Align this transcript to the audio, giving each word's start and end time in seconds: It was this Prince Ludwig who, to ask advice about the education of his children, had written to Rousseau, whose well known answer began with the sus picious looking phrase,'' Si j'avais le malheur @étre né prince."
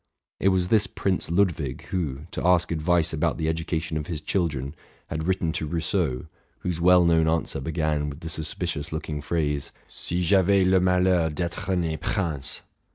It 0.39 0.47
was 0.47 0.69
this 0.69 0.87
Prince 0.87 1.29
Ludwig 1.29 1.83
who, 1.91 2.21
to 2.31 2.43
ask 2.43 2.71
advice 2.71 3.13
about 3.13 3.37
the 3.37 3.47
education 3.47 3.97
of 3.97 4.07
his 4.07 4.19
children, 4.19 4.73
had 5.09 5.25
written 5.25 5.51
to 5.51 5.67
Rousseau, 5.67 6.25
whose 6.61 6.81
well 6.81 7.05
known 7.05 7.27
answer 7.27 7.61
began 7.61 8.09
with 8.09 8.21
the 8.21 8.29
sus 8.29 8.51
picious 8.55 8.91
looking 8.91 9.21
phrase,'' 9.21 9.71
Si 9.87 10.23
j'avais 10.23 10.65
le 10.65 10.79
malheur 10.79 11.29
@étre 11.29 11.77
né 11.77 11.99
prince." 12.01 12.61